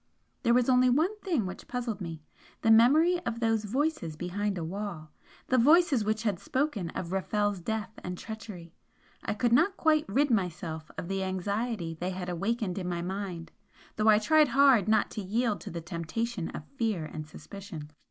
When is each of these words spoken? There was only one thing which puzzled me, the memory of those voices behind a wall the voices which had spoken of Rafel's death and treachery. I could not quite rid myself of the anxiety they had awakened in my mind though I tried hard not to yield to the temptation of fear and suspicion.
There 0.41 0.55
was 0.55 0.67
only 0.67 0.89
one 0.89 1.15
thing 1.19 1.45
which 1.45 1.67
puzzled 1.67 2.01
me, 2.01 2.23
the 2.63 2.71
memory 2.71 3.19
of 3.23 3.39
those 3.39 3.65
voices 3.65 4.15
behind 4.15 4.57
a 4.57 4.63
wall 4.63 5.11
the 5.45 5.59
voices 5.59 6.03
which 6.03 6.23
had 6.23 6.39
spoken 6.39 6.89
of 6.95 7.11
Rafel's 7.11 7.59
death 7.61 7.91
and 8.03 8.17
treachery. 8.17 8.73
I 9.23 9.35
could 9.35 9.53
not 9.53 9.77
quite 9.77 10.05
rid 10.09 10.31
myself 10.31 10.89
of 10.97 11.07
the 11.07 11.21
anxiety 11.23 11.93
they 11.99 12.09
had 12.09 12.29
awakened 12.29 12.79
in 12.79 12.89
my 12.89 13.03
mind 13.03 13.51
though 13.95 14.09
I 14.09 14.17
tried 14.17 14.47
hard 14.47 14.87
not 14.87 15.11
to 15.11 15.21
yield 15.21 15.61
to 15.61 15.69
the 15.69 15.81
temptation 15.81 16.49
of 16.49 16.65
fear 16.67 17.05
and 17.05 17.27
suspicion. 17.27 17.91